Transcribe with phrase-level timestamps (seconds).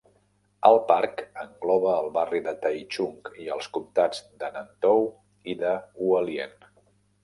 [0.69, 5.09] El parc engloba el barri de Taichung i els comtats de Nantou
[5.55, 6.63] i de Hualien.